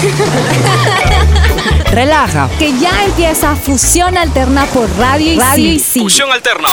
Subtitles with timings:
[1.92, 2.48] Relaja.
[2.58, 6.68] Que ya empieza Fusión Alterna por Radio y Radio Fusión Alterna.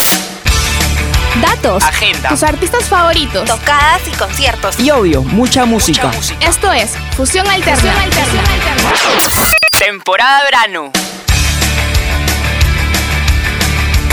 [1.42, 1.84] Datos.
[1.84, 2.30] Agenda.
[2.30, 3.46] Tus artistas favoritos.
[3.48, 4.80] Tocadas y conciertos.
[4.80, 6.12] Y obvio, mucha música.
[6.42, 7.94] Esto es Fusión Alterna.
[9.78, 10.92] Temporada verano.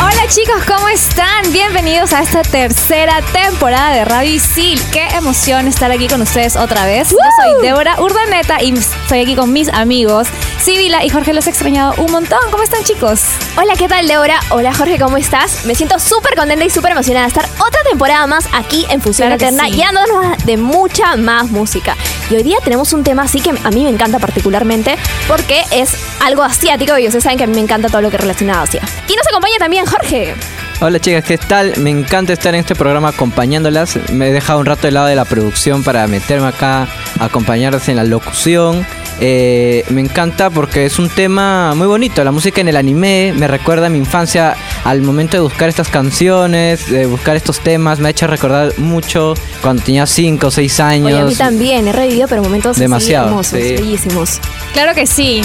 [0.06, 1.50] Hola chicos, ¿cómo están?
[1.50, 4.78] Bienvenidos a esta tercera temporada de Radio Isil.
[4.92, 7.08] Qué emoción estar aquí con ustedes otra vez.
[7.08, 10.28] Yo soy Débora Urdaneta y estoy aquí con mis amigos
[10.60, 11.32] Sibila y Jorge.
[11.32, 12.38] Los he extrañado un montón.
[12.50, 13.22] ¿Cómo están chicos?
[13.56, 14.40] Hola, ¿qué tal Débora?
[14.50, 15.64] Hola Jorge, ¿cómo estás?
[15.64, 19.28] Me siento súper contenta y súper emocionada de estar otra temporada más aquí en Fusión
[19.28, 19.80] Claro que Alterna sí.
[19.80, 21.96] y dándonos de mucha más música.
[22.30, 24.96] Y hoy día tenemos un tema así que a mí me encanta particularmente
[25.28, 28.16] porque es algo asiático y ustedes saben que a mí me encanta todo lo que
[28.16, 28.82] es relacionado a Asia.
[29.08, 30.34] Y nos acompaña también Jorge.
[30.80, 31.72] Hola chicas, ¿qué tal?
[31.76, 33.96] Me encanta estar en este programa acompañándolas.
[34.10, 36.88] Me he dejado un rato de lado de la producción para meterme acá,
[37.20, 38.84] acompañarlas en la locución.
[39.20, 42.24] Eh, me encanta porque es un tema muy bonito.
[42.24, 45.88] La música en el anime me recuerda a mi infancia al momento de buscar estas
[45.88, 48.00] canciones, de buscar estos temas.
[48.00, 51.06] Me ha hecho recordar mucho cuando tenía 5 o 6 años.
[51.06, 53.74] Oye, a mí también he revivido, pero momentos así Demasiado, hermosos, sí.
[53.76, 54.40] bellísimos.
[54.72, 55.42] Claro que sí.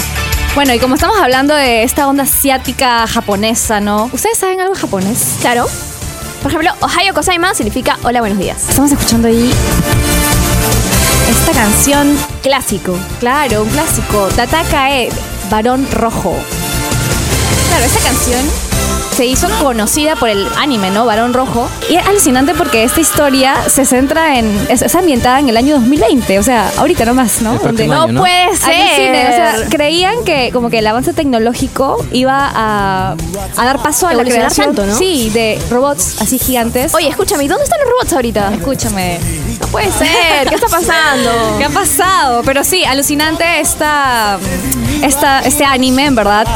[0.54, 4.10] Bueno, y como estamos hablando de esta onda asiática japonesa, ¿no?
[4.12, 5.36] ¿Ustedes saben algo japonés?
[5.40, 5.66] Claro.
[6.42, 8.68] Por ejemplo, Ohayo Kosaima significa hola, buenos días.
[8.68, 9.52] Estamos escuchando ahí
[11.30, 12.98] esta canción Clásico.
[13.20, 14.28] Claro, un clásico.
[14.34, 15.10] Tatakae,
[15.50, 16.34] Varón Rojo.
[17.68, 18.69] Claro, esta canción
[19.20, 21.04] se hizo conocida por el anime, ¿no?
[21.04, 21.68] Varón Rojo.
[21.90, 24.46] Y es alucinante porque esta historia se centra en.
[24.70, 27.58] Es, es ambientada en el año 2020, o sea, ahorita nomás, ¿no?
[27.58, 28.20] Próximo no ¿no?
[28.22, 28.72] puede ser.
[28.72, 33.14] Alucine, o sea, creían que como que el avance tecnológico iba a,
[33.58, 34.96] a dar paso a la creación tanto, ¿no?
[34.96, 36.94] sí, de robots así gigantes.
[36.94, 38.54] Oye, escúchame, ¿y ¿dónde están los robots ahorita?
[38.54, 39.18] escúchame.
[39.60, 40.48] No puede ser.
[40.48, 41.30] ¿Qué está pasando?
[41.58, 42.40] ¿Qué ha pasado?
[42.42, 44.38] Pero sí, alucinante esta,
[45.02, 46.46] esta, este anime, en verdad.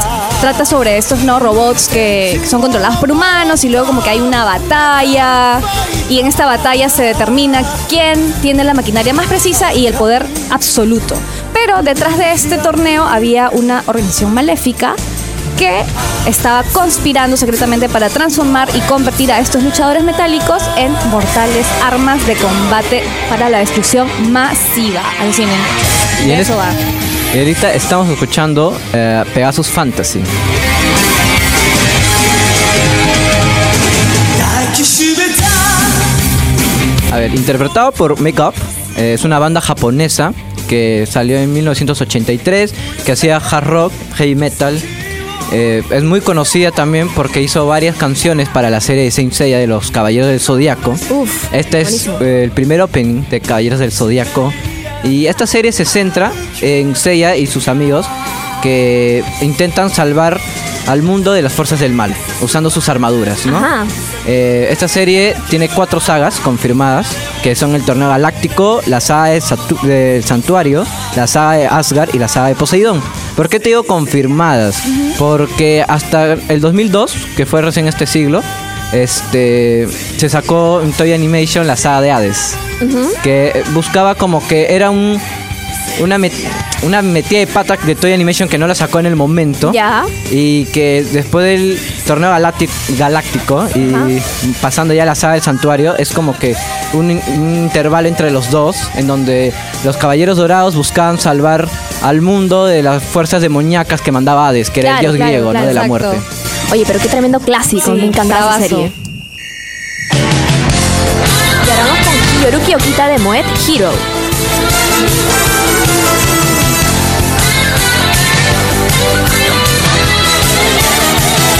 [0.41, 4.19] Trata sobre estos no robots que son controlados por humanos y luego como que hay
[4.21, 5.59] una batalla
[6.09, 10.25] y en esta batalla se determina quién tiene la maquinaria más precisa y el poder
[10.49, 11.15] absoluto.
[11.53, 14.95] Pero detrás de este torneo había una organización maléfica
[15.57, 15.83] que
[16.27, 22.35] estaba conspirando secretamente para transformar y convertir a estos luchadores metálicos en mortales armas de
[22.35, 25.01] combate para la destrucción masiva.
[25.21, 25.55] Alucinen.
[26.25, 26.67] Y eso es- va.
[27.33, 30.21] Y ahorita estamos escuchando eh, Pegasus Fantasy.
[37.11, 38.53] A ver, interpretado por Make Up,
[38.97, 40.33] eh, es una banda japonesa
[40.69, 42.73] que salió en 1983,
[43.05, 44.81] que hacía hard rock, heavy metal.
[45.51, 49.59] Eh, es muy conocida también porque hizo varias canciones para la serie de Saint Seiya
[49.59, 50.95] de los Caballeros del Zodíaco.
[51.09, 54.51] Uf, Este es eh, el primer opening de Caballeros del Zodíaco.
[55.03, 58.07] Y esta serie se centra en Seiya y sus amigos
[58.65, 60.41] que intentan salvar
[60.87, 63.57] al mundo de las fuerzas del mal, usando sus armaduras, ¿no?
[63.57, 63.85] Ajá.
[64.25, 69.43] Eh, esta serie tiene cuatro sagas confirmadas, que son el Torneo Galáctico, la saga de
[69.83, 70.83] del Santuario,
[71.15, 73.03] la saga de Asgard y la saga de Poseidón.
[73.35, 74.81] ¿Por qué te digo confirmadas?
[75.19, 78.41] Porque hasta el 2002, que fue recién este siglo,
[78.91, 79.87] este
[80.17, 82.55] se sacó en Toy Animation la saga de Hades,
[83.21, 85.21] que buscaba como que era un
[85.99, 86.33] una, met-
[86.83, 89.71] una metida de pata de Toy Animation que no la sacó en el momento.
[89.71, 90.03] Ya.
[90.31, 94.21] Y que después del torneo galácti- galáctico y
[94.61, 96.55] pasando ya a la saga del santuario, es como que
[96.93, 99.53] un, un intervalo entre los dos, en donde
[99.83, 101.67] los caballeros dorados buscaban salvar
[102.01, 105.51] al mundo de las fuerzas demoníacas que mandaba Hades, que era el dios claro, griego,
[105.51, 105.67] claro, ¿no?
[105.69, 106.07] De la exacto.
[106.11, 106.27] muerte.
[106.71, 107.85] Oye, pero qué tremendo clásico.
[107.85, 108.91] Sí, me encanta esa serie.
[111.65, 113.91] Y ahora vamos con Yoruki Okita de Moet Hero.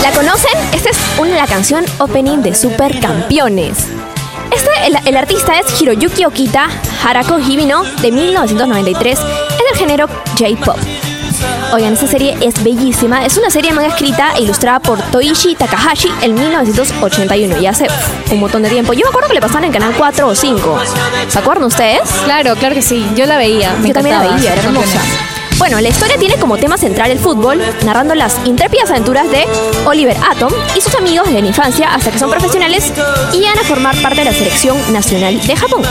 [0.05, 0.51] ¿La conocen?
[0.71, 3.87] Esta es una, la canción opening de Supercampeones.
[4.55, 6.69] Este, el, el artista es Hiroyuki Okita
[7.03, 9.17] Harako Hibino de 1993.
[9.17, 9.25] Es
[9.57, 10.07] del género
[10.37, 10.77] J-Pop.
[11.73, 13.25] Oigan, esta serie es bellísima.
[13.25, 17.57] Es una serie manga escrita e ilustrada por Toishi Takahashi en 1981.
[17.59, 17.87] Y hace
[18.29, 18.93] un montón de tiempo.
[18.93, 20.79] Yo me acuerdo que le pasaban en Canal 4 o 5.
[21.29, 22.07] ¿Se acuerdan ustedes?
[22.25, 23.03] Claro, claro que sí.
[23.15, 23.73] Yo la veía.
[23.81, 25.01] Me Yo también la veía, era hermosa.
[25.57, 29.45] Bueno, la historia tiene como tema central el fútbol, narrando las intrépidas aventuras de
[29.85, 32.91] Oliver Atom y sus amigos de la infancia hasta que son profesionales
[33.33, 35.81] y llegan a formar parte de la selección nacional de Japón.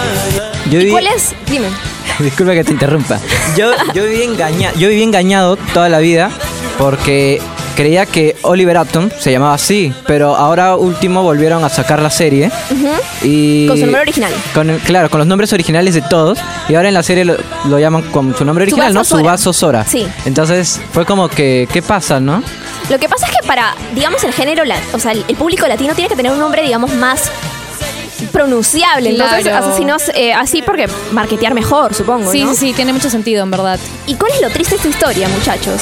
[0.70, 1.34] Yo ¿Y vi- cuál es?
[1.50, 1.68] Dime.
[2.18, 3.18] Disculpa que te interrumpa.
[3.56, 6.30] Yo, yo, viví engaña- yo viví engañado toda la vida
[6.78, 7.40] porque
[7.76, 12.50] creía que Oliver Atom se llamaba así, pero ahora último volvieron a sacar la serie.
[13.22, 14.32] y Con su nombre original.
[14.54, 16.38] con el- claro, con los nombres originales de todos.
[16.68, 17.36] Y ahora en la serie lo,
[17.66, 19.02] lo llaman con su nombre original, ¿no?
[19.02, 19.38] Tsubasa Sora.
[19.38, 19.84] Subaso Sora.
[19.84, 20.06] Sí.
[20.24, 22.42] Entonces fue como que, ¿qué pasa, no?
[22.90, 25.66] Lo que pasa es que para, digamos, el género, la- o sea, el, el público
[25.66, 27.30] latino tiene que tener un nombre, digamos, más
[28.32, 29.10] pronunciable.
[29.10, 29.66] Entonces, Claro.
[29.66, 32.30] asesinos eh, así porque marketear mejor, supongo.
[32.30, 32.50] Sí, ¿no?
[32.54, 33.78] sí, sí, tiene mucho sentido, en verdad.
[34.06, 35.80] ¿Y cuál es lo triste de esta historia, muchachos?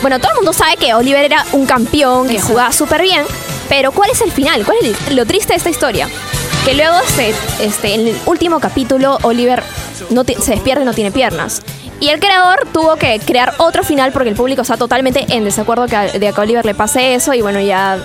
[0.00, 2.52] Bueno, todo el mundo sabe que Oliver era un campeón, que Exacto.
[2.52, 3.24] jugaba súper bien,
[3.68, 4.64] pero ¿cuál es el final?
[4.64, 6.08] ¿Cuál es el- lo triste de esta historia?
[6.64, 9.62] Que luego, se, este, en el último capítulo, Oliver
[10.10, 11.62] no se despierta y no tiene piernas.
[12.00, 15.86] Y el creador tuvo que crear otro final porque el público está totalmente en desacuerdo
[15.86, 17.98] que a, de que a Oliver le pase eso y bueno, ya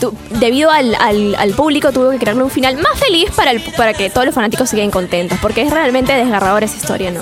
[0.00, 3.60] tu- debido al, al- al público tuvo que crearle un final más feliz para, el,
[3.76, 7.20] para que todos los fanáticos sigan contentos porque es realmente desgarradora esa historia, ¿no?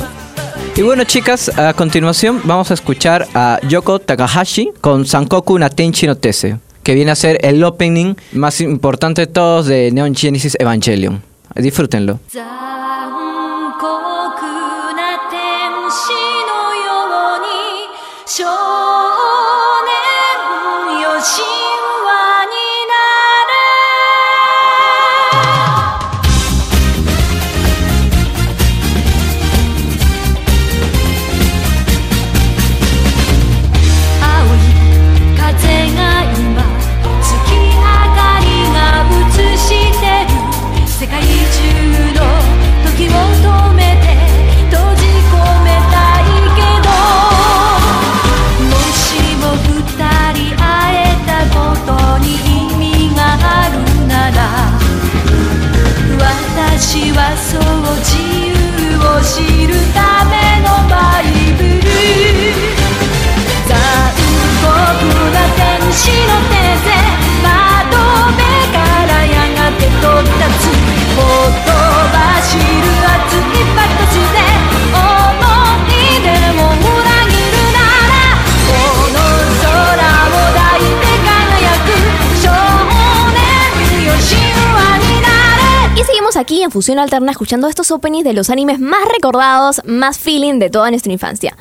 [0.76, 6.16] Y bueno, chicas, a continuación vamos a escuchar a Yoko Takahashi con Sankoku Natenchi no
[6.16, 11.22] Tese, que viene a ser el opening más importante de todos de Neon Genesis Evangelion.
[11.54, 12.20] Disfrútenlo.
[86.70, 90.88] En Fusión Alterna escuchando estos openings de los animes más recordados, más feeling de toda
[90.90, 91.56] nuestra infancia.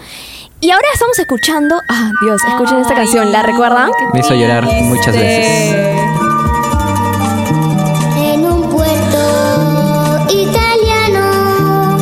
[0.62, 1.82] Y ahora estamos escuchando.
[1.90, 3.90] Ah, Dios, escuchen esta canción, ¿la recuerdan?
[4.14, 5.76] Me hizo llorar muchas veces.
[8.18, 11.98] En un puerto italiano,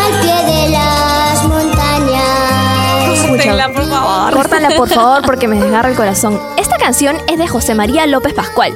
[0.00, 3.28] al pie de las montañas.
[3.28, 4.32] Córtenla, por favor.
[4.32, 6.40] Córtala, por favor, porque me desgarra el corazón.
[6.56, 8.72] Esta canción es de José María López Pascual.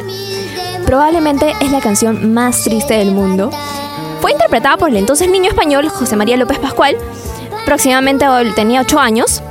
[0.87, 3.51] Probablemente es la canción más triste del mundo.
[4.21, 6.97] Fue interpretada por el entonces niño español José María López Pascual.
[7.65, 9.43] Próximamente él tenía 8 años.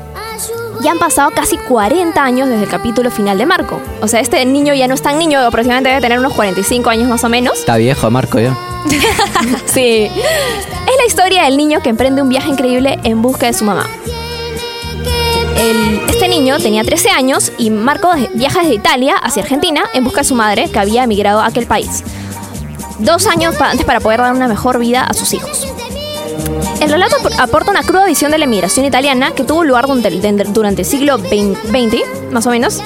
[0.81, 3.81] Ya han pasado casi 40 años desde el capítulo final de Marco.
[4.01, 7.09] O sea, este niño ya no es tan niño, aproximadamente debe tener unos 45 años
[7.09, 7.59] más o menos.
[7.59, 8.57] Está viejo, Marco, ya.
[9.65, 10.05] Sí.
[10.05, 13.87] Es la historia del niño que emprende un viaje increíble en busca de su mamá.
[15.57, 20.25] Este niño tenía 13 años y Marco viaja desde Italia hacia Argentina en busca de
[20.27, 22.03] su madre que había emigrado a aquel país.
[22.99, 25.67] Dos años antes para poder dar una mejor vida a sus hijos.
[26.81, 30.81] El relato apor- aporta una cruda visión de la emigración italiana que tuvo lugar durante
[30.81, 32.81] el siglo XX, más o menos,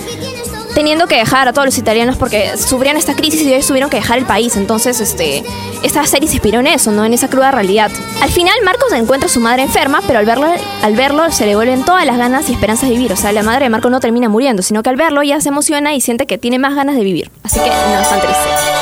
[0.75, 3.97] teniendo que dejar a todos los italianos porque sufrían esta crisis y ellos tuvieron que
[3.97, 4.55] dejar el país.
[4.55, 5.43] Entonces, este,
[5.83, 7.05] esta serie se inspiró en eso, ¿no?
[7.05, 7.91] En esa cruda realidad.
[8.21, 10.47] Al final, Marcos encuentra a su madre enferma, pero al verlo,
[10.81, 13.13] al verlo se le vuelven todas las ganas y esperanzas de vivir.
[13.13, 15.49] O sea, la madre de Marco no termina muriendo, sino que al verlo ya se
[15.49, 17.31] emociona y siente que tiene más ganas de vivir.
[17.43, 18.78] Así que no es tan triste.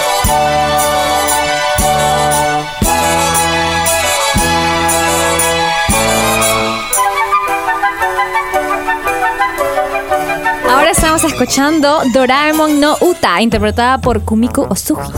[11.40, 15.12] Escuchando Doraemon no Uta, interpretada por Kumiko Osuji.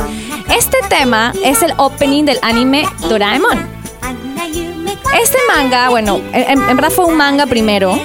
[0.53, 3.57] Este tema es el opening del anime Doraemon.
[5.17, 7.97] Este manga, bueno, en, en verdad fue un manga primero.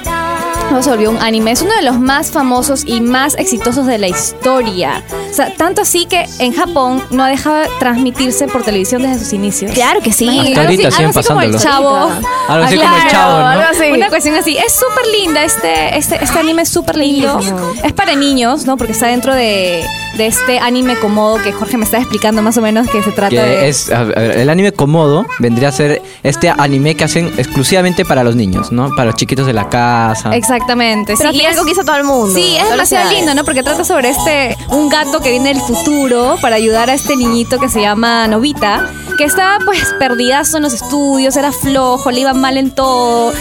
[0.83, 1.53] Se volvió un anime.
[1.53, 5.03] Es uno de los más famosos y más exitosos de la historia.
[5.31, 9.19] O sea, tanto así que en Japón no ha dejado de transmitirse por televisión desde
[9.25, 9.73] sus inicios.
[9.73, 10.29] Claro que sí.
[10.29, 12.11] Hasta algo así- siguen algo así como el chavo.
[12.49, 13.47] Algo así como el chavo, ¿no?
[13.47, 13.91] algo así.
[13.93, 14.57] Una cuestión así.
[14.57, 15.45] Es súper linda.
[15.45, 17.41] Este, este, este anime es súper lindo.
[17.83, 18.77] Es para niños, ¿no?
[18.77, 19.85] Porque está dentro de,
[20.17, 23.31] de este anime Komodo que Jorge me está explicando más o menos que se trata
[23.31, 23.69] Que de.
[23.69, 28.23] es, a ver, el anime Komodo vendría a ser este anime que hacen exclusivamente para
[28.25, 28.91] los niños, ¿no?
[28.91, 30.35] Para los chiquitos de la casa.
[30.65, 31.15] Exactamente.
[31.19, 32.35] Pero sí, sí, y algo que hizo todo el mundo.
[32.35, 33.45] Sí, es demasiado lindo, ¿no?
[33.45, 37.59] Porque trata sobre este, un gato que viene del futuro para ayudar a este niñito
[37.59, 42.33] que se llama Novita, que estaba pues perdidazo en los estudios, era flojo, le iba
[42.33, 43.33] mal en todo.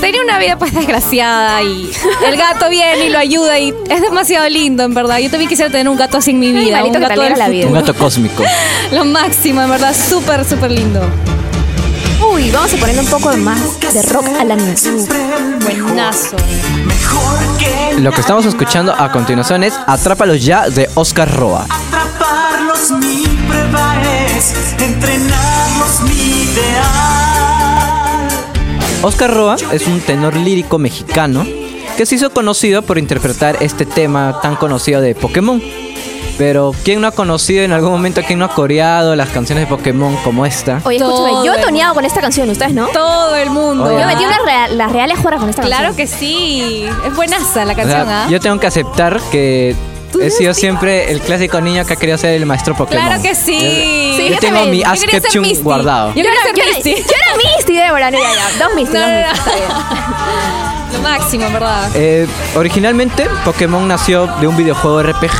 [0.00, 1.90] tenía una vida pues desgraciada y
[2.26, 5.18] el gato viene y lo ayuda y es demasiado lindo, en verdad.
[5.18, 6.84] Yo también quisiera tener un gato así en mi vida.
[6.84, 7.66] un gato del alegra la vida.
[7.68, 8.44] Un gato cósmico.
[8.92, 11.00] Lo máximo, en verdad, súper, súper lindo.
[12.36, 14.86] Uy, vamos a poner un poco más de rock a la nuez.
[15.64, 16.36] Buenazo.
[17.98, 21.64] Lo que estamos escuchando a continuación es Atrápalos ya de Oscar Roa.
[21.64, 24.02] Atraparlos mi prueba
[24.36, 28.28] es, entrenarlos mi ideal.
[29.00, 31.46] Oscar Roa es un tenor lírico mexicano
[31.96, 35.62] que se hizo conocido por interpretar este tema tan conocido de Pokémon.
[36.38, 39.74] Pero ¿quién no ha conocido en algún momento, quién no ha coreado las canciones de
[39.74, 40.80] Pokémon como esta?
[40.84, 42.88] Oye, escúchame, Todo yo he el- toneado con esta canción, ustedes, ¿no?
[42.88, 43.84] Todo el mundo.
[43.84, 44.00] Oye.
[44.00, 45.96] Yo metí unas rea- las reales juegas con esta Claro canción.
[45.96, 46.86] que sí.
[47.06, 48.26] Es buenaza la O sea, canción, ¿ah?
[48.28, 49.74] Yo tengo que aceptar que
[50.20, 53.04] he sido siempre el clásico niño que ha querido ser el maestro Pokémon.
[53.06, 53.58] Claro que sí.
[53.58, 56.10] Sí, Yo yo tengo mi Yo ser Ketchum guardado.
[56.14, 56.94] Yo Yo era, ser yo era- Misty.
[56.96, 58.64] yo era Misty, Débora, no, ya, ya.
[58.66, 59.32] Dos Misty, No, dos no, no.
[59.32, 60.75] Misty, está bien.
[60.92, 61.88] Lo máximo, en verdad.
[61.94, 62.26] Eh,
[62.56, 65.36] originalmente Pokémon nació de un videojuego RPG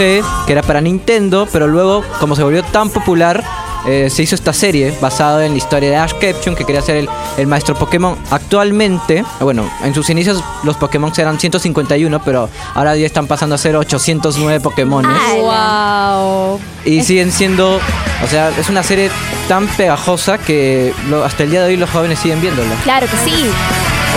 [0.46, 3.42] que era para Nintendo, pero luego como se volvió tan popular
[3.88, 6.96] eh, se hizo esta serie basada en la historia de Ash Ketchum que quería ser
[6.96, 8.16] el, el maestro Pokémon.
[8.32, 13.58] Actualmente, bueno, en sus inicios los Pokémon eran 151, pero ahora ya están pasando a
[13.58, 15.04] ser 809 Pokémon.
[15.06, 16.60] Ah, Wow.
[16.84, 19.08] Y siguen siendo, o sea, es una serie
[19.48, 22.74] tan pegajosa que lo- hasta el día de hoy los jóvenes siguen viéndola.
[22.82, 23.50] Claro que sí.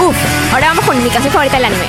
[0.08, 0.16] Uf,
[0.54, 1.86] ahora vamos con mi canción favorita del anime.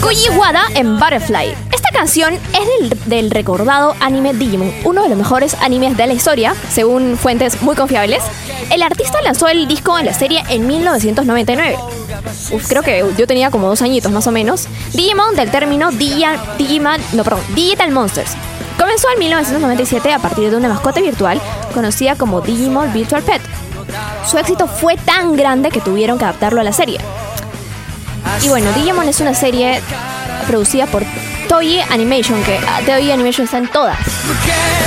[0.00, 1.54] Koji Wada en Butterfly.
[1.72, 6.12] Esta canción es del, del recordado anime Digimon, uno de los mejores animes de la
[6.14, 8.22] historia, según fuentes muy confiables.
[8.70, 11.76] El artista lanzó el disco en la serie en 1999.
[12.52, 14.66] Uf, creo que yo tenía como dos añitos más o menos.
[14.92, 18.32] Digimon del término Digia- Digimon, no, perdón, Digital Monsters.
[18.78, 21.40] Comenzó en 1997 a partir de una mascota virtual
[21.74, 23.42] conocida como Digimon Virtual Pet.
[24.24, 26.98] Su éxito fue tan grande que tuvieron que adaptarlo a la serie.
[28.42, 29.80] Y bueno, Digimon es una serie
[30.46, 31.02] producida por
[31.48, 33.98] Toei Animation, que ah, Toei Animation está en todas.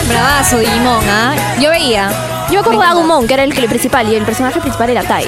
[0.07, 1.36] Bravazo, Digimon, ¿ah?
[1.60, 2.10] Yo veía.
[2.48, 5.25] Yo me acuerdo de Agumon, que era el principal, y el personaje principal era Tai.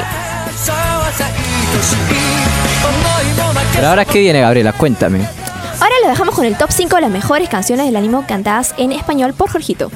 [3.76, 5.43] Pero ahora qué viene Gabriela, cuéntame.
[5.84, 8.94] Ahora los dejamos con el top 5 de las mejores canciones del anime cantadas en
[8.94, 9.92] español por Jorgito.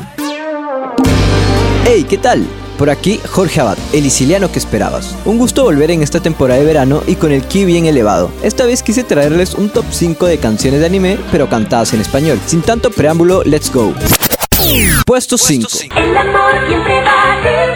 [1.86, 2.46] Hey, ¿qué tal?
[2.78, 5.16] Por aquí Jorge Abad, el isiliano que esperabas.
[5.24, 8.30] Un gusto volver en esta temporada de verano y con el ki bien elevado.
[8.44, 12.38] Esta vez quise traerles un top 5 de canciones de anime, pero cantadas en español.
[12.46, 13.94] Sin tanto preámbulo, let's go.
[15.06, 15.70] Puesto 5.
[15.96, 17.67] El amor siempre va razón.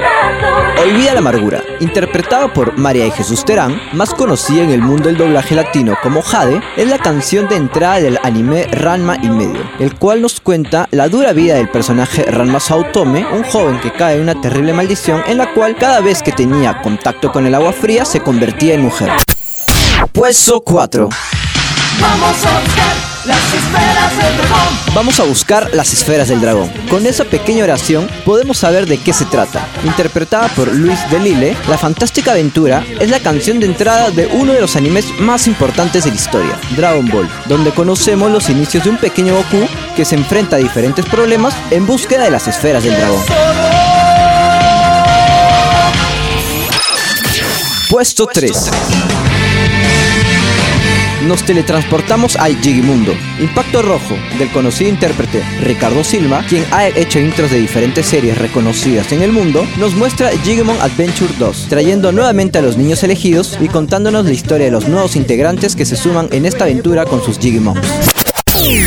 [0.81, 5.17] Olvida la amargura, interpretada por María y Jesús Terán, más conocida en el mundo del
[5.17, 9.95] doblaje latino como Jade, es la canción de entrada del anime Ranma y medio, el
[9.95, 14.23] cual nos cuenta la dura vida del personaje Ranma Saotome, un joven que cae en
[14.23, 18.05] una terrible maldición en la cual cada vez que tenía contacto con el agua fría
[18.05, 19.11] se convertía en mujer.
[20.11, 21.09] Puesto 4.
[21.99, 23.10] Vamos a buscar
[24.93, 26.69] Vamos a buscar las esferas del dragón.
[26.89, 29.67] Con esa pequeña oración podemos saber de qué se trata.
[29.85, 34.61] Interpretada por Luis Delille, La Fantástica Aventura es la canción de entrada de uno de
[34.61, 38.97] los animes más importantes de la historia, Dragon Ball, donde conocemos los inicios de un
[38.97, 43.21] pequeño Goku que se enfrenta a diferentes problemas en búsqueda de las esferas del dragón.
[47.89, 49.20] Puesto 3.
[51.27, 53.13] Nos teletransportamos al Gigimundo.
[53.39, 59.11] Impacto Rojo, del conocido intérprete Ricardo Silva, quien ha hecho intros de diferentes series reconocidas
[59.11, 63.67] en el mundo, nos muestra Digimon Adventure 2, trayendo nuevamente a los niños elegidos y
[63.67, 67.39] contándonos la historia de los nuevos integrantes que se suman en esta aventura con sus
[67.39, 67.79] Digimons.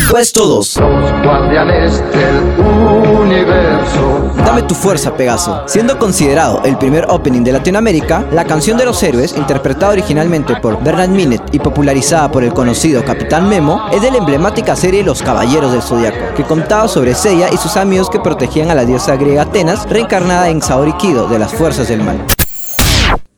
[0.09, 0.77] Puesto 2.
[1.23, 4.14] guardianes del universo.
[4.45, 5.63] Dame tu fuerza, Pegaso.
[5.65, 10.81] Siendo considerado el primer opening de Latinoamérica, la canción de los héroes, interpretada originalmente por
[10.83, 15.23] Bernard Minet y popularizada por el conocido Capitán Memo, es de la emblemática serie Los
[15.23, 19.15] Caballeros del Zodiaco, que contaba sobre Seiya y sus amigos que protegían a la diosa
[19.15, 22.23] griega Atenas, reencarnada en Saori Kido de las fuerzas del mal.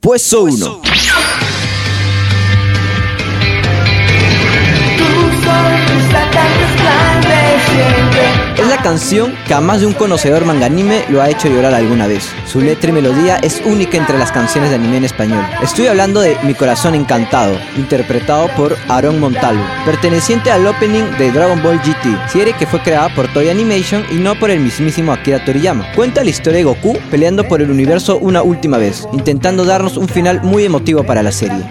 [0.00, 0.80] Puesto 1.
[8.82, 12.28] Canción que a más de un conocedor manga anime lo ha hecho llorar alguna vez.
[12.46, 15.44] Su letra y melodía es única entre las canciones de anime en español.
[15.62, 21.62] Estoy hablando de Mi corazón encantado, interpretado por Aaron Montalvo, perteneciente al opening de Dragon
[21.62, 25.44] Ball GT, serie que fue creada por Toei Animation y no por el mismísimo Akira
[25.44, 25.92] Toriyama.
[25.94, 30.08] Cuenta la historia de Goku peleando por el universo una última vez, intentando darnos un
[30.08, 31.64] final muy emotivo para la serie.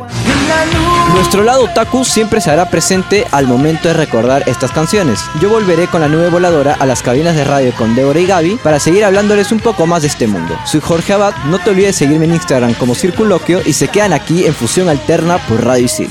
[1.13, 5.19] Nuestro lado otaku siempre se hará presente al momento de recordar estas canciones.
[5.41, 8.59] Yo volveré con la nube voladora a las cabinas de radio con Débora y Gaby
[8.63, 10.57] para seguir hablándoles un poco más de este mundo.
[10.65, 14.13] Soy Jorge Abad, no te olvides de seguirme en Instagram como Circuloquio y se quedan
[14.13, 16.09] aquí en Fusión Alterna por Radio Isil.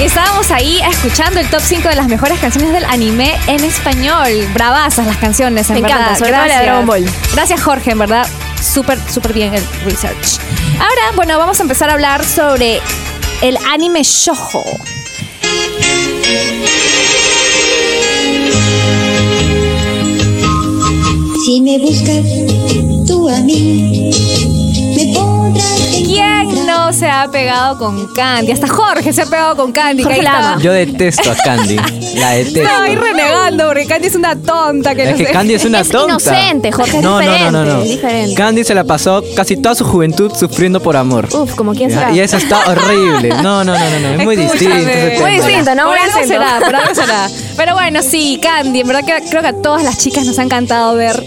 [0.00, 4.28] Estábamos ahí escuchando el top 5 de las mejores canciones del anime en español.
[4.52, 5.98] Bravasas las canciones, en Me verdad.
[6.00, 6.64] encanta, sobre todo la de.
[6.64, 7.10] Dragon Ball.
[7.32, 8.26] Gracias, Jorge, en verdad.
[8.64, 10.40] Súper, súper bien el research.
[10.78, 12.80] Ahora, bueno, vamos a empezar a hablar sobre
[13.42, 14.64] el anime shoujo.
[21.44, 22.24] Si me buscas
[23.06, 24.10] tú a mí,
[24.96, 26.43] me podrás ¿Quién
[26.86, 28.52] no se ha pegado con Candy?
[28.52, 30.04] Hasta Jorge se ha pegado con Candy.
[30.04, 30.62] que ahí.
[30.62, 31.76] Yo detesto a Candy,
[32.16, 32.60] la detesto.
[32.60, 34.94] Estaba ahí renegando porque Candy es una tonta.
[34.94, 35.32] Que Es no que sé.
[35.32, 36.10] Candy es una Es tonta.
[36.14, 37.82] inocente, Jorge, es no, no, diferente, no, no, no.
[37.82, 38.34] es diferente.
[38.34, 41.28] Candy se la pasó casi toda su juventud sufriendo por amor.
[41.34, 42.12] Uf, como quién será.
[42.12, 43.28] Y eso está horrible.
[43.30, 44.08] No, no, no, no, no.
[44.20, 44.74] Es muy distinto.
[44.76, 45.14] Escúchame.
[45.14, 45.46] ese Muy tema.
[45.46, 45.84] distinto, ¿no?
[45.86, 47.28] Por algo será, por algo será.
[47.56, 48.80] Pero bueno, sí, Candy.
[48.80, 51.22] En verdad que creo que a todas las chicas nos ha encantado ver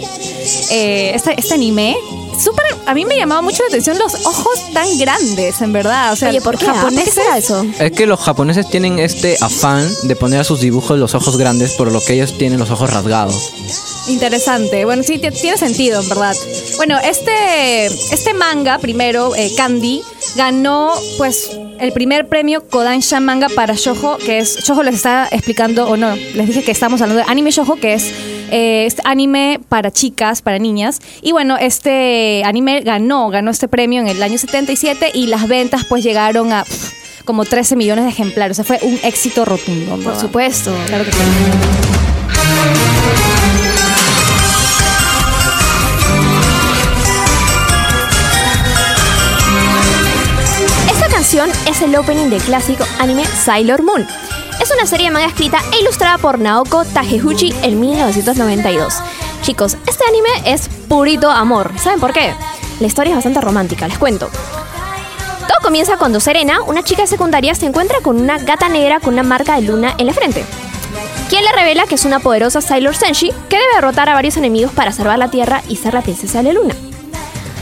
[0.71, 1.95] eh, este, este anime.
[2.39, 6.13] Súper, a mí me llamaba mucho la atención los ojos tan grandes, en verdad.
[6.13, 6.65] O sea, Oye, ¿por qué?
[6.67, 6.81] ah?
[6.81, 7.13] ¿Por qué japoneses.
[7.15, 7.65] será eso?
[7.79, 11.73] Es que los japoneses tienen este afán de poner a sus dibujos los ojos grandes,
[11.73, 13.51] por lo que ellos tienen los ojos rasgados.
[14.07, 14.85] Interesante.
[14.85, 16.35] Bueno, sí, ti- tiene sentido, en verdad.
[16.77, 20.01] Bueno, este, este manga, primero, eh, Candy,
[20.35, 25.87] ganó, pues, el primer premio Kodansha Manga para Shoujo, que es, Shoujo les está explicando,
[25.87, 28.05] o no, les dije que estamos hablando de anime Shoujo, que es
[28.51, 30.99] eh, este anime para chicas, para niñas.
[31.21, 35.85] Y bueno, este anime ganó, ganó este premio en el año 77 y las ventas,
[35.85, 38.59] pues, llegaron a pff, como 13 millones de ejemplares.
[38.59, 39.97] O sea, fue un éxito rotundo.
[39.97, 40.73] Por supuesto.
[40.87, 41.17] Claro que sí.
[50.91, 54.07] Esta canción es el opening del clásico anime Sailor Moon.
[54.77, 58.93] Una serie de manga escrita e ilustrada por Naoko Takeuchi en 1992.
[59.41, 61.71] Chicos, este anime es purito amor.
[61.79, 62.31] ¿Saben por qué?
[62.79, 64.29] La historia es bastante romántica, les cuento.
[65.47, 69.23] Todo comienza cuando Serena, una chica secundaria, se encuentra con una gata negra con una
[69.23, 70.45] marca de luna en la frente.
[71.27, 74.71] Quien le revela que es una poderosa Sailor Senshi que debe derrotar a varios enemigos
[74.73, 76.75] para salvar la Tierra y ser la princesa de la luna.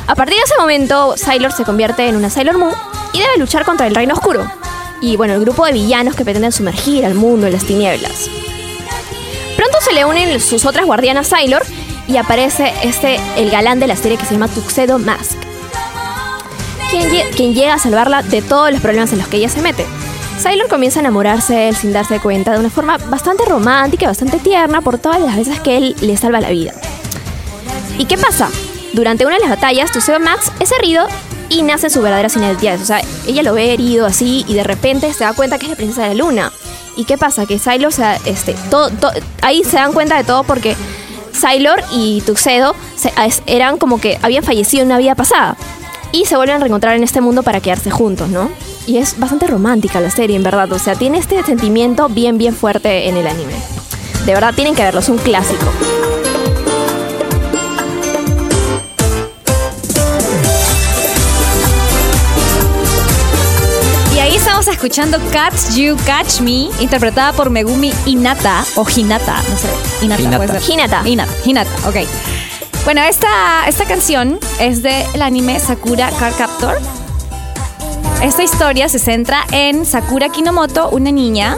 [0.08, 2.76] A partir de ese momento, Sailor se convierte en una Sailor Moon
[3.14, 4.46] y debe luchar contra el Reino Oscuro.
[5.06, 8.28] Y bueno, el grupo de villanos que pretenden sumergir al mundo en las tinieblas.
[9.56, 11.62] Pronto se le unen sus otras guardianas Sailor
[12.08, 15.38] y aparece este, el galán de la serie que se llama Tuxedo Mask.
[16.90, 19.86] Quien, quien llega a salvarla de todos los problemas en los que ella se mete.
[20.40, 24.08] Sailor comienza a enamorarse de él sin darse cuenta de una forma bastante romántica y
[24.08, 26.74] bastante tierna por todas las veces que él le salva la vida.
[28.00, 28.50] ¿Y qué pasa?
[28.94, 31.08] Durante una de las batallas, Tuxedo Max es herido
[31.56, 32.80] y nace su verdadera identidad.
[32.82, 35.70] O sea, ella lo ve herido así y de repente se da cuenta que es
[35.70, 36.52] la princesa de la luna.
[36.98, 37.46] ¿Y qué pasa?
[37.46, 38.90] Que Sailor, se da- este, todo,
[39.42, 40.76] ahí se dan cuenta de todo porque
[41.34, 42.76] Sailor y Tuxedo
[43.46, 45.58] eran como que habían fallecido en una vida pasada.
[46.12, 48.50] Y se vuelven a reencontrar en este mundo para quedarse juntos, ¿no?
[48.88, 50.72] Y es bastante romántica la serie, en verdad.
[50.72, 53.54] O sea, tiene este sentimiento bien, bien fuerte en el anime.
[54.26, 55.66] De verdad, tienen que verlo, es un clásico.
[64.68, 69.70] Escuchando Catch You Catch Me, interpretada por Megumi Hinata, o Hinata, no sé.
[70.04, 70.38] Hinata, Hinata.
[70.38, 70.72] puede ser.
[70.74, 71.02] Hinata.
[71.08, 71.96] Hinata, Hinata, ok.
[72.84, 76.78] Bueno, esta, esta canción es del anime Sakura Card Captor.
[78.22, 81.58] Esta historia se centra en Sakura Kinomoto, una niña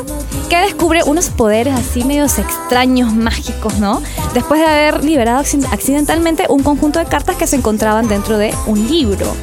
[0.49, 4.01] que descubre unos poderes así medios extraños, mágicos, ¿no?
[4.33, 8.53] Después de haber liberado acci- accidentalmente un conjunto de cartas que se encontraban dentro de
[8.65, 9.33] un libro.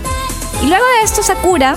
[0.63, 1.77] Y luego de esto, Sakura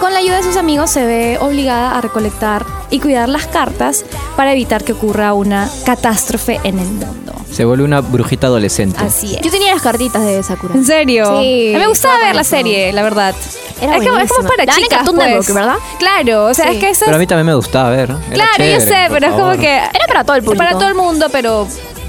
[0.00, 4.04] con la ayuda de sus amigos se ve obligada a recolectar y cuidar las cartas
[4.36, 7.32] para evitar que ocurra una catástrofe en el mundo.
[7.50, 8.98] Se vuelve una brujita adolescente.
[9.02, 9.40] Así es.
[9.40, 10.74] Yo tenía las cartitas de Sakura.
[10.74, 11.40] ¿En serio?
[11.40, 13.34] Sí, A mí me gustaba ver la serie, la verdad.
[13.80, 14.48] Era es, como, es como buenísima.
[14.48, 15.28] para en chicas, Cartoon pues.
[15.28, 15.76] Network, ¿verdad?
[15.98, 16.74] Claro, o sea, Sí.
[16.74, 18.14] es que eso Pero a mí también me gustaba ver.
[18.32, 19.76] Claro, yo sé, pero es como que...
[19.76, 20.64] Era para todo el público.
[20.64, 21.66] Para todo el mundo, pero...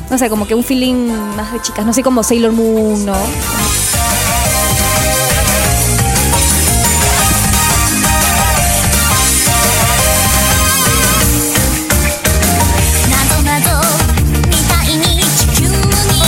[0.10, 1.86] No sé, como que un feeling más de chicas.
[1.86, 3.14] No sé, como Sailor Moon, ¿no?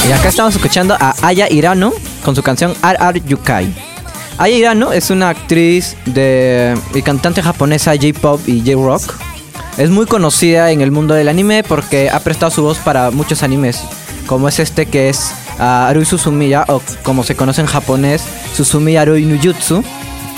[0.09, 1.93] Y acá estamos escuchando a Aya Hirano
[2.25, 3.71] con su canción RR Yukai.
[4.39, 9.03] Aya Hirano es una actriz de, y cantante japonesa J-pop y J-rock.
[9.77, 13.43] Es muy conocida en el mundo del anime porque ha prestado su voz para muchos
[13.43, 13.83] animes,
[14.25, 18.23] como es este que es ah, Arui Suzumiya o como se conoce en japonés
[18.55, 19.83] Suzumiya Arui Nujutsu.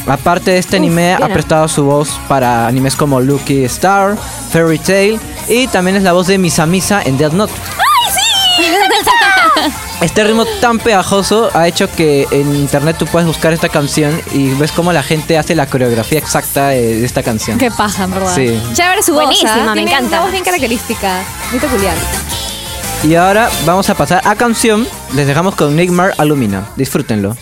[0.05, 4.17] Aparte de este anime, ha prestado su voz para animes como Lucky Star,
[4.51, 7.53] Fairy Tail y también es la voz de Misa Misa en Death Note.
[10.01, 14.49] Este ritmo tan pegajoso ha hecho que en internet tú puedes buscar esta canción y
[14.55, 17.57] ves cómo la gente hace la coreografía exacta de, de esta canción.
[17.57, 18.35] Qué paja, en verdad.
[18.35, 18.59] Sí.
[18.73, 19.23] Chévere su voz.
[19.25, 19.65] Buenísima, ¿ah?
[19.67, 20.07] me Tiene encanta.
[20.17, 21.95] Una voz bien característica, muy peculiar.
[23.03, 24.87] Y ahora vamos a pasar a canción.
[25.15, 26.67] Les dejamos con Nigmar Alumina.
[26.75, 27.35] Disfrútenlo.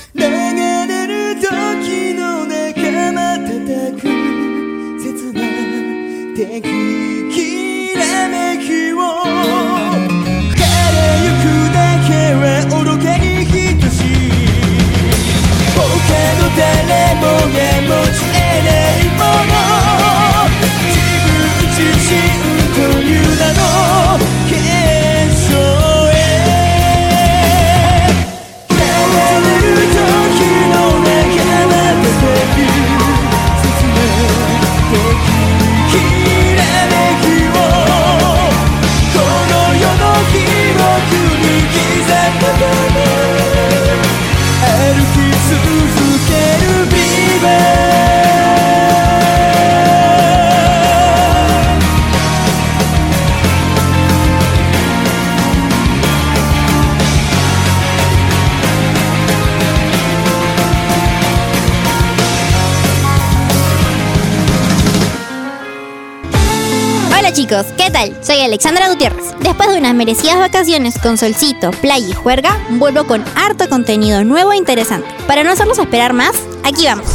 [67.77, 68.15] ¿Qué tal?
[68.21, 69.25] Soy Alexandra Gutiérrez.
[69.39, 74.53] Después de unas merecidas vacaciones con solcito, playa y juerga, vuelvo con harto contenido nuevo
[74.53, 75.07] e interesante.
[75.25, 76.33] Para no hacerlos esperar más,
[76.63, 77.07] aquí vamos.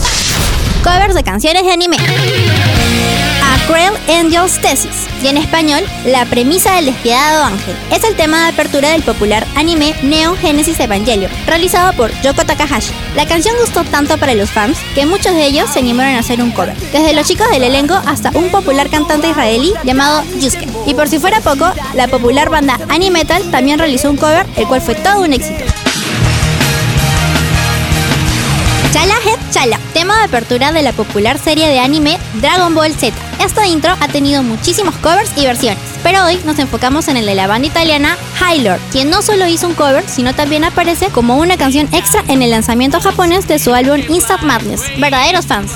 [0.83, 1.99] Covers de canciones de anime.
[3.67, 7.75] Cruel Angel's Thesis, y en español, La premisa del despiadado ángel.
[7.91, 12.93] Es el tema de apertura del popular anime Neon Genesis Evangelion, realizado por Yoko Takahashi.
[13.17, 16.43] La canción gustó tanto para los fans que muchos de ellos se animaron a hacer
[16.43, 20.69] un cover, desde los chicos del elenco hasta un popular cantante israelí llamado Yusuke.
[20.87, 24.83] Y por si fuera poco, la popular banda Animetal también realizó un cover, el cual
[24.83, 25.65] fue todo un éxito.
[28.93, 29.81] Chala Head Chala,
[30.13, 33.17] de apertura de la popular serie de anime Dragon Ball Z.
[33.43, 37.35] Esta intro ha tenido muchísimos covers y versiones, pero hoy nos enfocamos en el de
[37.35, 41.39] la banda italiana High Lord, quien no solo hizo un cover, sino también aparece como
[41.39, 44.83] una canción extra en el lanzamiento japonés de su álbum Instant Madness.
[44.99, 45.73] Verdaderos fans.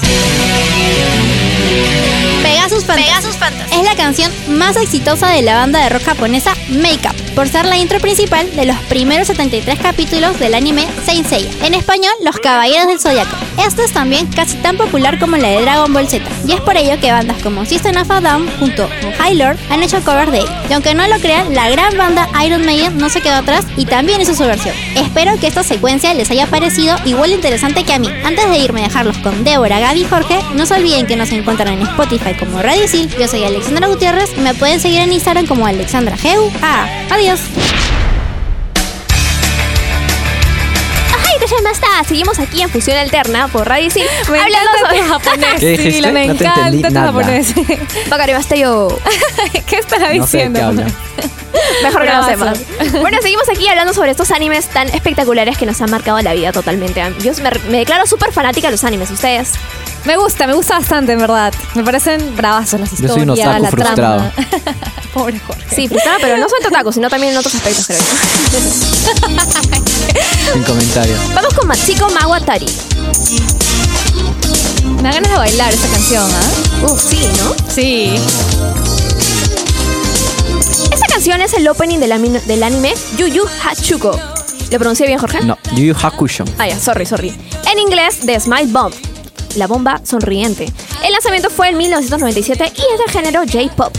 [2.87, 3.71] Pegasus Fantas.
[3.71, 7.67] Es la canción más exitosa de la banda de rock japonesa Make Up, por ser
[7.67, 12.39] la intro principal de los primeros 73 capítulos del anime Saint Seiya, en español Los
[12.39, 13.37] Caballeros del Zodiaco.
[13.59, 16.77] Esta es también casi tan popular como la de Dragon Ball Z, y es por
[16.77, 20.31] ello que bandas como System of a Down junto con High Lord han hecho cover
[20.31, 20.63] de ella.
[20.71, 23.85] Y aunque no lo crean, la gran banda Iron Maiden no se quedó atrás y
[23.85, 24.75] también hizo su versión.
[24.97, 28.09] Espero que esta secuencia les haya parecido igual interesante que a mí.
[28.25, 31.33] Antes de irme a dejarlos con Débora, Gaby y Jorge, no se olviden que nos
[31.59, 33.11] encuentran en Spotify como Radio Sil.
[33.19, 36.51] Yo soy Alexandra Gutiérrez y me pueden seguir en Instagram como Alexandra Geu.
[36.63, 37.41] Ah, adiós.
[41.13, 44.07] Ajá, y Masta, seguimos aquí en Fusión Alterna por Radio Sil.
[44.31, 45.61] Me hablando encanta sobre japonés.
[45.61, 47.07] ¿Qué Sí, me No te encanta nada.
[47.09, 47.55] japonés.
[48.61, 48.97] Yo.
[49.67, 50.59] ¿Qué estará No sé diciendo?
[50.61, 50.87] qué habla.
[51.83, 52.61] Mejor que no sepas.
[53.01, 56.53] Bueno, seguimos aquí hablando sobre estos animes tan espectaculares que nos han marcado la vida
[56.53, 57.03] totalmente.
[57.25, 59.11] Yo me, me declaro súper fanática de los animes.
[59.11, 59.55] ¿Ustedes?
[60.05, 61.53] Me gusta, me gusta bastante, en verdad.
[61.75, 63.95] Me parecen bravazos las Yo historias, soy un otaku la frustrado.
[63.97, 64.33] trama.
[65.15, 65.75] Pobre Jorge.
[65.75, 68.05] Sí, frustrada, pero no soy totaku, sino también en otros aspectos, creo yo.
[70.53, 71.19] Sin comentarios.
[71.35, 72.67] Vamos con Machiko Mawatari.
[74.97, 76.87] Me da ganas de bailar esta canción, ¿ah?
[76.91, 77.55] Uf, sí, ¿no?
[77.73, 78.15] Sí.
[80.93, 84.19] Esta canción es el opening del, ami- del anime Yu Yu Hachuko.
[84.71, 85.41] ¿Lo pronuncié bien, Jorge?
[85.45, 86.45] No, Yu Yu Hakusho.
[86.59, 87.33] Ah, ya, sorry, sorry.
[87.71, 88.93] En inglés, The Smile Bomb.
[89.59, 90.73] La bomba sonriente.
[91.05, 93.93] El lanzamiento fue en 1997 y es del género J-Pop.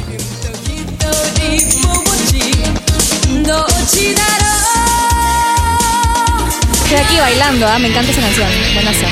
[6.83, 7.77] Estoy aquí bailando, ¿ah?
[7.77, 8.47] Me encanta esa canción.
[8.73, 9.05] Buenazo.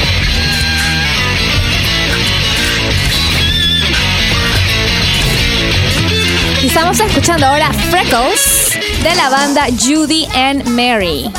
[6.64, 11.30] Estamos escuchando ahora Freckles de la banda Judy and Mary.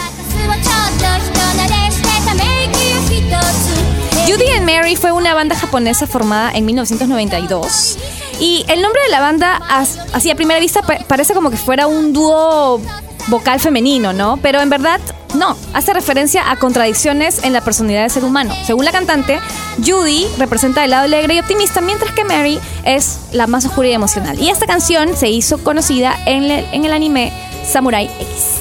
[4.68, 7.98] Mary fue una banda japonesa formada en 1992
[8.40, 11.58] y el nombre de la banda as- así a primera vista pa- parece como que
[11.58, 12.80] fuera un dúo
[13.28, 14.38] vocal femenino, ¿no?
[14.42, 15.00] Pero en verdad
[15.36, 18.54] no, hace referencia a contradicciones en la personalidad del ser humano.
[18.66, 19.40] Según la cantante,
[19.86, 23.94] Judy representa el lado alegre y optimista, mientras que Mary es la más oscura y
[23.94, 24.40] emocional.
[24.40, 27.32] Y esta canción se hizo conocida en, el- en el anime
[27.70, 28.60] Samurai X.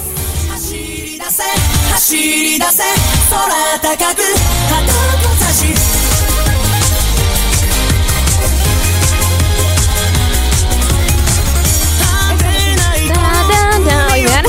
[1.95, 2.83] 走り出せ
[3.31, 4.23] 空高く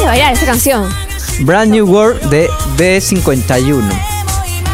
[0.09, 0.89] bailar esta canción.
[1.41, 3.83] Brand New World de B51.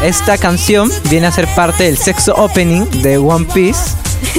[0.03, 3.79] Esta canción viene a ser parte del sexto opening de One Piece,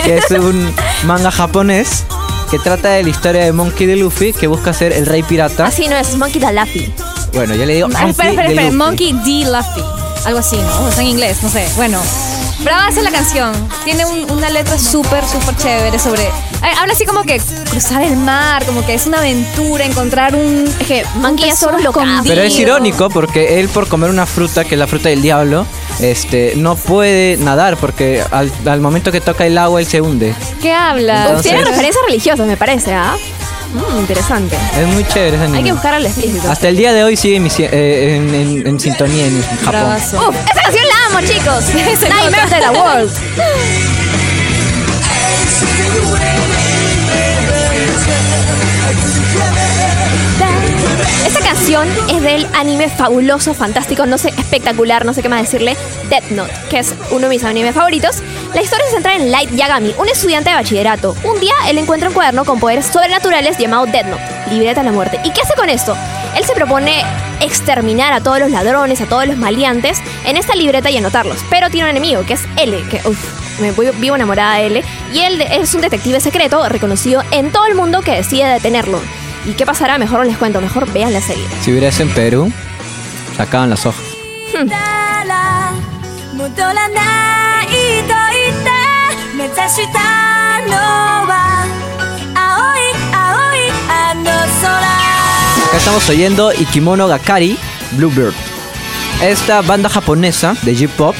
[0.04, 0.72] que es un
[1.04, 2.04] manga japonés
[2.50, 3.96] que trata de la historia de Monkey D.
[3.96, 5.66] Luffy que busca ser el rey pirata.
[5.66, 6.92] Así no es Monkey the Luffy.
[7.32, 8.54] Bueno, yo le digo Ah, Monkey espera, espera, D.
[8.54, 8.64] espera.
[8.70, 8.76] Luffy.
[8.76, 9.12] Monkey
[9.44, 9.50] D.
[9.50, 9.82] Luffy.
[10.26, 10.87] Algo así, ¿no?
[10.87, 11.66] O sea, en inglés, no sé.
[11.76, 12.00] Bueno.
[12.66, 13.52] Brava es la canción.
[13.85, 16.24] Tiene un- una letra súper, súper chévere sobre...
[16.24, 16.31] eh,
[16.81, 20.66] habla así como que cruzar el mar, como que es una aventura, encontrar un...
[20.81, 22.24] Es que Monkey es un locazo.
[22.26, 25.64] Pero es irónico porque él por comer una fruta, que es la fruta del diablo,
[26.00, 30.35] este, no puede nadar porque al, al momento que toca el agua él se hunde.
[30.61, 31.26] ¿Qué habla?
[31.26, 33.14] Entonces- Tiene referencias religiosas, me parece, ¿ah?
[33.74, 34.57] Mm, interesante.
[34.81, 35.59] Es muy chévere ese anime.
[35.59, 36.50] Hay que buscar al explícito.
[36.50, 39.66] Hasta el día de hoy sigue eh, en, en- en sintonía en Japón.
[39.68, 40.29] Bravazo.
[40.29, 41.64] Uf, esa canción la amo, chicos.
[42.09, 43.11] Nightmares de la World.
[51.26, 55.76] Esta canción es del anime fabuloso, fantástico, no sé, espectacular, no sé qué más decirle,
[56.09, 58.16] Death Note, que es uno de mis animes favoritos.
[58.57, 61.14] La historia se centra en Light Yagami, un estudiante de bachillerato.
[61.25, 64.92] Un día él encuentra un cuaderno con poderes sobrenaturales llamado Death Note, libreta de la
[64.92, 65.21] muerte.
[65.25, 65.95] ¿Y qué hace con esto?
[66.35, 67.03] Él se propone
[67.40, 71.37] exterminar a todos los ladrones, a todos los maleantes en esta libreta y anotarlos.
[71.51, 74.85] Pero tiene un enemigo, que es L, que uf, me voy- vivo enamorada de L.
[75.12, 79.03] Y él es un detective secreto reconocido en todo el mundo que decide detenerlo.
[79.45, 79.99] ¿Y qué pasará?
[79.99, 81.45] Mejor no les cuento, mejor vean la serie.
[81.61, 82.51] Si hubieras en Perú,
[83.37, 84.01] sacaban las hojas.
[86.95, 87.65] ら
[95.66, 97.59] Acá estamos oyendo Ikimono Gakari,
[97.92, 98.33] Bluebird.
[99.20, 101.16] Esta banda japonesa de J-Pop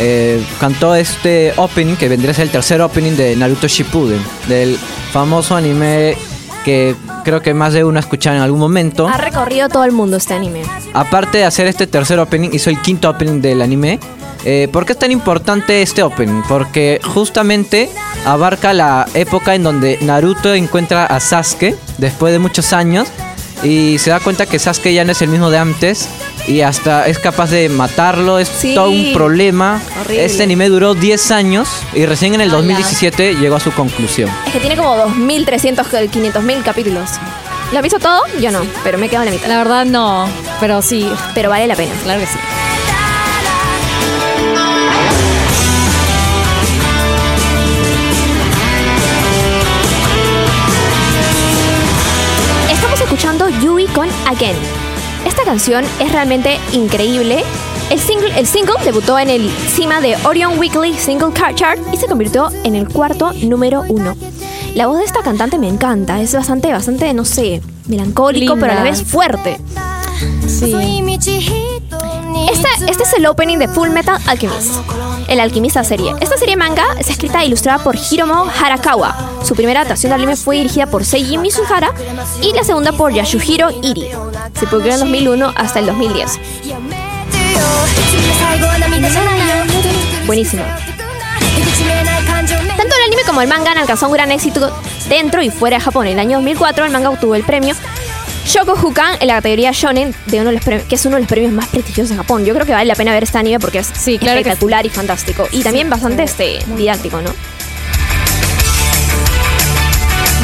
[0.00, 4.76] eh, cantó este opening que vendría a ser el tercer opening de Naruto Shippuden, del
[5.12, 6.16] famoso anime
[6.64, 9.06] que creo que más de uno ha escuchado en algún momento.
[9.06, 10.62] Ha recorrido todo el mundo este anime.
[10.92, 14.00] Aparte de hacer este tercer opening, hizo el quinto opening del anime.
[14.48, 16.42] Eh, ¿Por qué es tan importante este opening?
[16.48, 17.90] Porque justamente
[18.24, 23.08] abarca la época en donde Naruto encuentra a Sasuke después de muchos años
[23.64, 26.08] y se da cuenta que Sasuke ya no es el mismo de antes
[26.46, 28.72] y hasta es capaz de matarlo, es Sí.
[28.76, 29.82] todo un problema.
[30.02, 30.24] Horrible.
[30.26, 34.30] Este anime duró 10 años y recién en el 2017 llegó a su conclusión.
[34.46, 37.10] Es que tiene como 2.300, 500.000 capítulos.
[37.72, 38.20] ¿Lo has visto todo?
[38.40, 39.48] Yo no, pero me quedo en la mitad.
[39.48, 40.28] La verdad no,
[40.60, 41.92] pero sí, Pero vale la pena.
[42.04, 42.38] claro que sí.
[54.26, 54.56] Again.
[55.26, 57.44] Esta canción es realmente increíble.
[57.90, 62.06] El single, el single debutó en el cima de Orion Weekly Single Chart y se
[62.06, 64.16] convirtió en el cuarto número uno.
[64.74, 68.66] La voz de esta cantante me encanta, es bastante, bastante, no sé, melancólico, Linda.
[68.66, 69.60] pero a la vez fuerte.
[70.46, 70.74] Sí.
[72.50, 74.76] Este, este es el opening de Full Metal Alchemist,
[75.28, 76.14] el alquimista serie.
[76.20, 79.35] Esta serie manga es escrita e ilustrada por Hiromo Harakawa.
[79.46, 81.92] Su primera adaptación de anime fue dirigida por Seiji Mizuhara
[82.42, 84.08] y la segunda por Yasuhiro Iri.
[84.58, 86.32] Se publicó en el 2001 hasta el 2010.
[90.26, 90.64] Buenísimo.
[92.76, 94.76] Tanto el anime como el manga han alcanzado un gran éxito
[95.08, 96.08] dentro y fuera de Japón.
[96.08, 97.76] En el año 2004 el manga obtuvo el premio
[98.46, 101.28] Shokohukan en la categoría Shonen, de uno de los premios, que es uno de los
[101.28, 102.44] premios más prestigiosos de Japón.
[102.44, 104.88] Yo creo que vale la pena ver este anime porque es Sí, claro espectacular y
[104.88, 105.46] fantástico.
[105.52, 107.30] Y también bastante este, didáctico, ¿no?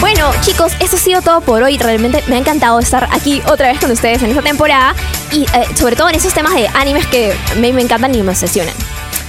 [0.03, 1.79] Bueno, chicos, eso ha sido todo por hoy.
[1.79, 4.95] Realmente me ha encantado estar aquí otra vez con ustedes en esta temporada
[5.31, 8.21] y eh, sobre todo en esos temas de animes que a mí me encantan y
[8.23, 8.75] me obsesionan.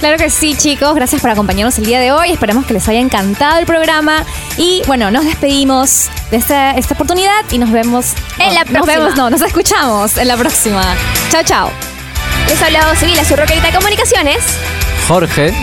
[0.00, 0.92] Claro que sí, chicos.
[0.96, 2.32] Gracias por acompañarnos el día de hoy.
[2.32, 4.24] Esperemos que les haya encantado el programa.
[4.58, 8.06] Y bueno, nos despedimos de esta, esta oportunidad y nos vemos
[8.38, 8.96] En la Nos próxima.
[8.98, 10.82] vemos, no, nos escuchamos en la próxima.
[11.30, 11.70] Chao, chao.
[12.48, 14.38] Les ha hablado Civil, su roquerita de comunicaciones.
[15.08, 15.54] Jorge,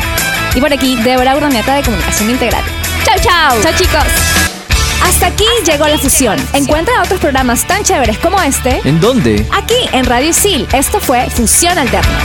[0.55, 2.63] Y por aquí, Débora Urdaneta de Comunicación Integral.
[3.05, 3.61] Chau, chau.
[3.61, 4.50] Chao, chicos.
[5.11, 6.39] Hasta aquí llegó la fusión.
[6.53, 9.45] Encuentra otros programas tan chéveres como este ¿en dónde?
[9.51, 10.65] aquí en Radio Isil.
[10.71, 12.17] Esto fue Fusión Alterna.